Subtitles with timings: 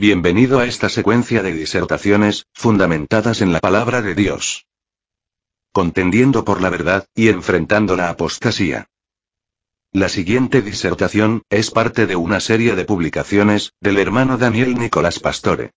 [0.00, 4.68] Bienvenido a esta secuencia de disertaciones, fundamentadas en la palabra de Dios.
[5.72, 8.86] Contendiendo por la verdad, y enfrentando la apostasía.
[9.90, 15.72] La siguiente disertación, es parte de una serie de publicaciones, del hermano Daniel Nicolás Pastore.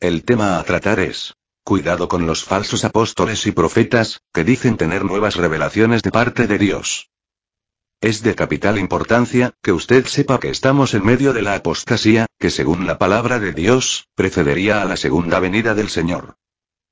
[0.00, 5.04] El tema a tratar es, cuidado con los falsos apóstoles y profetas, que dicen tener
[5.04, 7.10] nuevas revelaciones de parte de Dios.
[8.02, 12.48] Es de capital importancia, que usted sepa que estamos en medio de la apostasía, que
[12.48, 16.36] según la palabra de Dios, precedería a la segunda venida del Señor.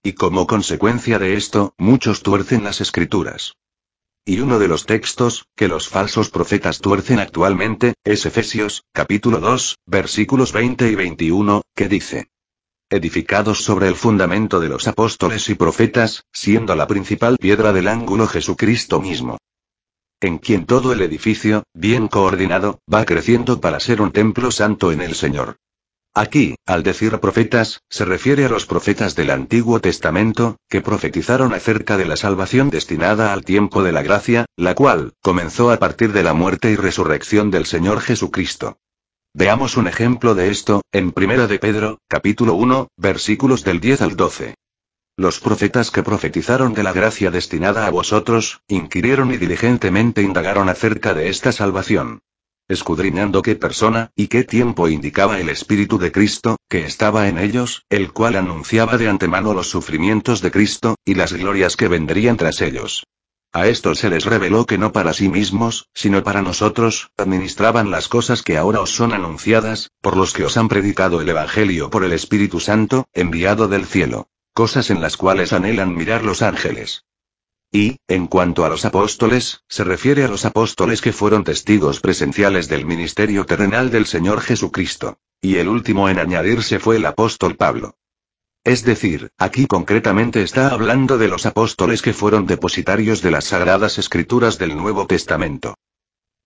[0.03, 3.55] Y como consecuencia de esto, muchos tuercen las escrituras.
[4.27, 9.79] Y uno de los textos, que los falsos profetas tuercen actualmente, es Efesios, capítulo 2,
[9.87, 12.29] versículos 20 y 21, que dice.
[12.91, 18.27] Edificados sobre el fundamento de los apóstoles y profetas, siendo la principal piedra del ángulo
[18.27, 19.39] Jesucristo mismo
[20.21, 25.01] en quien todo el edificio, bien coordinado, va creciendo para ser un templo santo en
[25.01, 25.57] el Señor.
[26.15, 31.97] Aquí, al decir profetas, se refiere a los profetas del Antiguo Testamento, que profetizaron acerca
[31.97, 36.25] de la salvación destinada al tiempo de la gracia, la cual, comenzó a partir de
[36.25, 38.79] la muerte y resurrección del Señor Jesucristo.
[39.35, 44.17] Veamos un ejemplo de esto, en 1 de Pedro, capítulo 1, versículos del 10 al
[44.17, 44.55] 12.
[45.19, 51.13] Los profetas que profetizaron de la gracia destinada a vosotros, inquirieron y diligentemente indagaron acerca
[51.13, 52.21] de esta salvación.
[52.69, 57.85] Escudriñando qué persona, y qué tiempo indicaba el Espíritu de Cristo, que estaba en ellos,
[57.89, 62.61] el cual anunciaba de antemano los sufrimientos de Cristo, y las glorias que vendrían tras
[62.61, 63.03] ellos.
[63.53, 68.07] A estos se les reveló que no para sí mismos, sino para nosotros, administraban las
[68.07, 72.05] cosas que ahora os son anunciadas, por los que os han predicado el Evangelio por
[72.05, 77.05] el Espíritu Santo, enviado del cielo cosas en las cuales anhelan mirar los ángeles.
[77.71, 82.67] Y, en cuanto a los apóstoles, se refiere a los apóstoles que fueron testigos presenciales
[82.67, 85.17] del ministerio terrenal del Señor Jesucristo.
[85.41, 87.95] Y el último en añadirse fue el apóstol Pablo.
[88.65, 93.97] Es decir, aquí concretamente está hablando de los apóstoles que fueron depositarios de las sagradas
[93.99, 95.77] escrituras del Nuevo Testamento.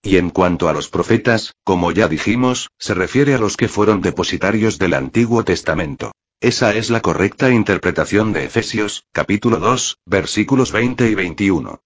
[0.03, 4.01] Y en cuanto a los profetas, como ya dijimos, se refiere a los que fueron
[4.01, 6.11] depositarios del Antiguo Testamento.
[6.43, 11.81] Esa es la correcta interpretación de Efesios, capítulo 2, versículos 20 y 21.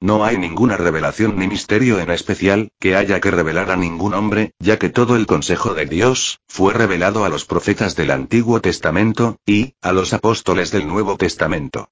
[0.00, 4.52] No hay ninguna revelación ni misterio en especial, que haya que revelar a ningún hombre,
[4.60, 9.40] ya que todo el consejo de Dios, fue revelado a los profetas del Antiguo Testamento,
[9.44, 11.90] y, a los apóstoles del Nuevo Testamento.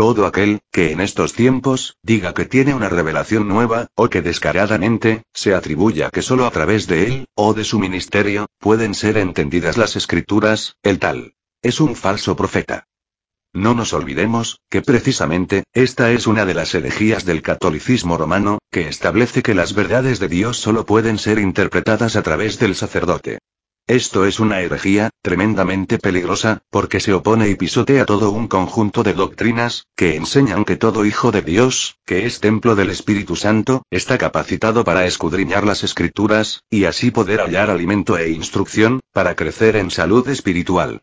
[0.00, 5.24] Todo aquel, que en estos tiempos, diga que tiene una revelación nueva, o que descaradamente,
[5.34, 9.76] se atribuya que solo a través de él, o de su ministerio, pueden ser entendidas
[9.76, 11.34] las escrituras, el tal.
[11.60, 12.86] Es un falso profeta.
[13.52, 18.88] No nos olvidemos, que precisamente, esta es una de las herejías del catolicismo romano, que
[18.88, 23.40] establece que las verdades de Dios solo pueden ser interpretadas a través del sacerdote.
[23.90, 29.14] Esto es una herejía, tremendamente peligrosa, porque se opone y pisotea todo un conjunto de
[29.14, 34.16] doctrinas, que enseñan que todo hijo de Dios, que es templo del Espíritu Santo, está
[34.16, 39.90] capacitado para escudriñar las escrituras, y así poder hallar alimento e instrucción, para crecer en
[39.90, 41.02] salud espiritual.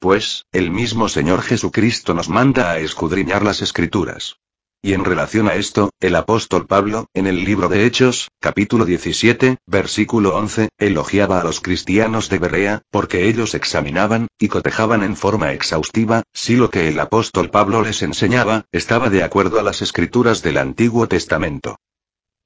[0.00, 4.38] Pues, el mismo Señor Jesucristo nos manda a escudriñar las escrituras.
[4.86, 9.56] Y en relación a esto, el apóstol Pablo, en el libro de Hechos, capítulo 17,
[9.66, 15.50] versículo 11, elogiaba a los cristianos de Berea, porque ellos examinaban, y cotejaban en forma
[15.50, 20.44] exhaustiva, si lo que el apóstol Pablo les enseñaba, estaba de acuerdo a las escrituras
[20.44, 21.80] del Antiguo Testamento.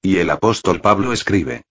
[0.01, 1.65] Y el apóstol Pablo escribe.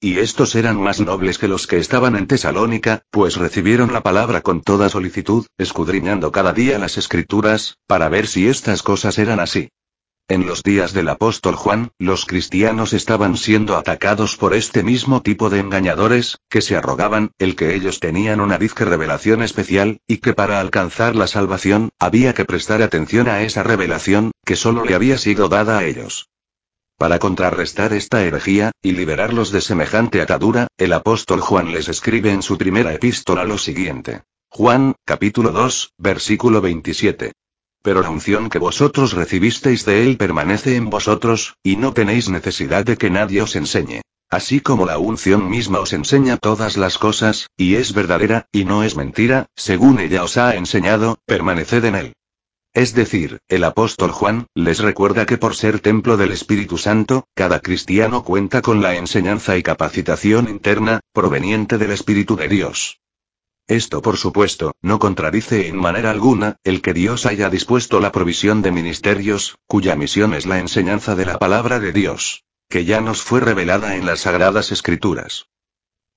[0.00, 4.40] Y estos eran más nobles que los que estaban en Tesalónica, pues recibieron la palabra
[4.40, 9.68] con toda solicitud, escudriñando cada día las escrituras, para ver si estas cosas eran así.
[10.28, 15.50] En los días del apóstol Juan, los cristianos estaban siendo atacados por este mismo tipo
[15.50, 20.34] de engañadores, que se arrogaban, el que ellos tenían una disque revelación especial, y que
[20.34, 25.16] para alcanzar la salvación, había que prestar atención a esa revelación, que solo le había
[25.16, 26.28] sido dada a ellos.
[26.98, 32.42] Para contrarrestar esta herejía, y liberarlos de semejante atadura, el apóstol Juan les escribe en
[32.42, 34.24] su primera epístola lo siguiente.
[34.48, 37.32] Juan, capítulo 2, versículo 27
[37.86, 42.84] pero la unción que vosotros recibisteis de él permanece en vosotros, y no tenéis necesidad
[42.84, 44.00] de que nadie os enseñe.
[44.28, 48.82] Así como la unción misma os enseña todas las cosas, y es verdadera, y no
[48.82, 52.12] es mentira, según ella os ha enseñado, permaneced en él.
[52.74, 57.60] Es decir, el apóstol Juan, les recuerda que por ser templo del Espíritu Santo, cada
[57.60, 62.98] cristiano cuenta con la enseñanza y capacitación interna, proveniente del Espíritu de Dios.
[63.68, 68.62] Esto, por supuesto, no contradice en manera alguna, el que Dios haya dispuesto la provisión
[68.62, 73.22] de ministerios, cuya misión es la enseñanza de la palabra de Dios que ya nos
[73.22, 75.46] fue revelada en las Sagradas Escrituras.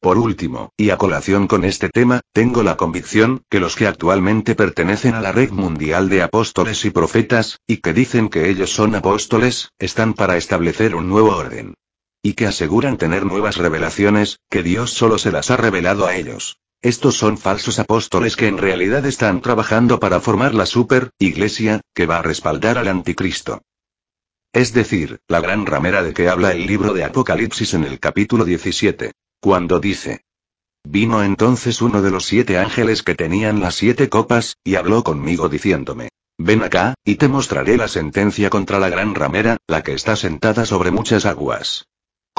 [0.02, 4.56] Por último, y a colación con este tema, tengo la convicción que los que actualmente
[4.56, 8.96] pertenecen a la red mundial de apóstoles y profetas, y que dicen que ellos son
[8.96, 11.76] apóstoles, están para establecer un nuevo orden.
[12.24, 16.60] Y que aseguran tener nuevas revelaciones, que Dios solo se las ha revelado a ellos.
[16.82, 22.06] Estos son falsos apóstoles que en realidad están trabajando para formar la super iglesia, que
[22.06, 23.62] va a respaldar al anticristo.
[24.54, 28.46] Es decir, la gran ramera de que habla el libro de Apocalipsis en el capítulo
[28.46, 29.12] 17.
[29.42, 30.24] Cuando dice.
[30.84, 35.50] Vino entonces uno de los siete ángeles que tenían las siete copas, y habló conmigo
[35.50, 36.10] diciéndome.
[36.38, 40.66] Ven acá, y te mostraré la sentencia contra la gran ramera, la que está sentada
[40.66, 41.88] sobre muchas aguas.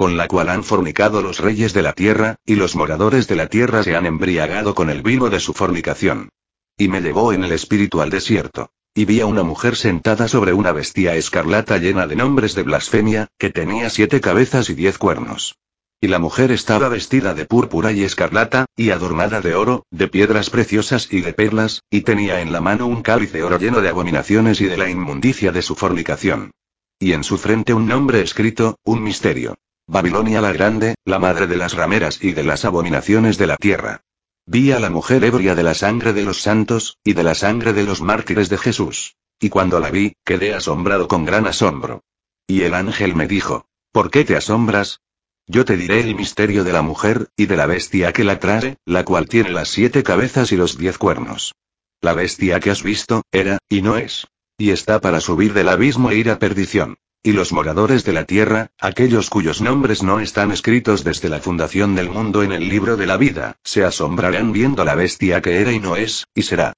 [0.01, 3.49] Con la cual han fornicado los reyes de la tierra, y los moradores de la
[3.49, 6.31] tierra se han embriagado con el vino de su fornicación.
[6.79, 8.71] Y me llevó en el espíritu al desierto.
[8.95, 13.29] Y vi a una mujer sentada sobre una bestia escarlata llena de nombres de blasfemia,
[13.37, 15.59] que tenía siete cabezas y diez cuernos.
[16.01, 20.49] Y la mujer estaba vestida de púrpura y escarlata, y adornada de oro, de piedras
[20.49, 23.91] preciosas y de perlas, y tenía en la mano un cáliz de oro lleno de
[23.91, 26.53] abominaciones y de la inmundicia de su fornicación.
[26.99, 29.57] Y en su frente un nombre escrito, un misterio.
[29.91, 34.05] Babilonia la Grande, la madre de las rameras y de las abominaciones de la tierra.
[34.47, 37.73] Vi a la mujer ebria de la sangre de los santos, y de la sangre
[37.73, 39.17] de los mártires de Jesús.
[39.41, 42.05] Y cuando la vi, quedé asombrado con gran asombro.
[42.47, 45.01] Y el ángel me dijo, ¿por qué te asombras?
[45.49, 48.77] Yo te diré el misterio de la mujer, y de la bestia que la trae,
[48.85, 51.57] la cual tiene las siete cabezas y los diez cuernos.
[52.01, 54.29] La bestia que has visto, era, y no es.
[54.57, 56.97] Y está para subir del abismo e ir a perdición.
[57.23, 61.95] Y los moradores de la tierra, aquellos cuyos nombres no están escritos desde la fundación
[61.95, 65.71] del mundo en el libro de la vida, se asombrarán viendo la bestia que era
[65.71, 66.73] y no es, y será.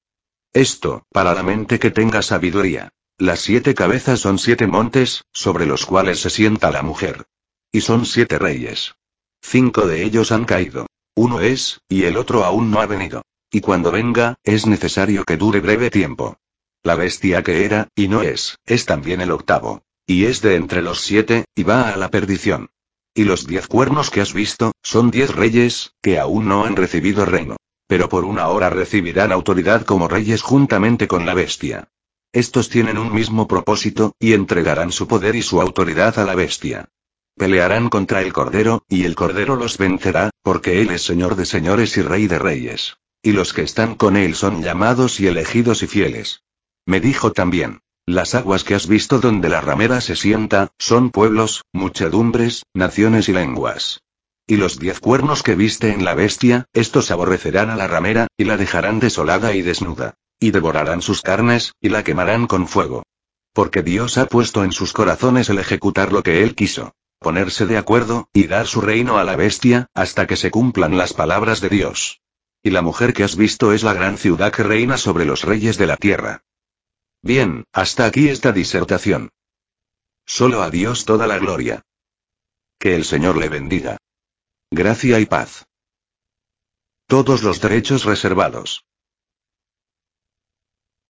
[0.52, 2.90] Esto, para la mente que tenga sabiduría.
[3.18, 7.24] Las siete cabezas son siete montes, sobre los cuales se sienta la mujer.
[7.70, 8.96] Y son siete reyes.
[9.40, 10.88] Cinco de ellos han caído.
[11.14, 13.22] Uno es, y el otro aún no ha venido.
[13.48, 16.36] Y cuando venga, es necesario que dure breve tiempo.
[16.82, 19.84] La bestia que era, y no es, es también el octavo.
[20.06, 22.70] Y es de entre los siete, y va a la perdición.
[23.14, 27.24] Y los diez cuernos que has visto, son diez reyes, que aún no han recibido
[27.24, 27.56] reino.
[27.86, 31.88] Pero por una hora recibirán autoridad como reyes juntamente con la bestia.
[32.32, 36.88] Estos tienen un mismo propósito, y entregarán su poder y su autoridad a la bestia.
[37.36, 41.96] Pelearán contra el Cordero, y el Cordero los vencerá, porque Él es Señor de señores
[41.98, 42.96] y Rey de reyes.
[43.22, 46.42] Y los que están con Él son llamados y elegidos y fieles.
[46.86, 51.64] Me dijo también, las aguas que has visto donde la ramera se sienta, son pueblos,
[51.72, 54.02] muchedumbres, naciones y lenguas.
[54.46, 58.44] Y los diez cuernos que viste en la bestia, estos aborrecerán a la ramera, y
[58.44, 60.14] la dejarán desolada y desnuda.
[60.40, 63.04] Y devorarán sus carnes, y la quemarán con fuego.
[63.52, 66.92] Porque Dios ha puesto en sus corazones el ejecutar lo que Él quiso.
[67.20, 71.12] Ponerse de acuerdo, y dar su reino a la bestia, hasta que se cumplan las
[71.12, 72.20] palabras de Dios.
[72.64, 75.78] Y la mujer que has visto es la gran ciudad que reina sobre los reyes
[75.78, 76.42] de la tierra.
[77.22, 79.30] Bien, hasta aquí esta disertación.
[80.26, 81.82] Solo a Dios toda la gloria.
[82.80, 83.98] Que el Señor le bendiga.
[84.72, 85.66] Gracia y paz.
[87.06, 88.84] Todos los derechos reservados.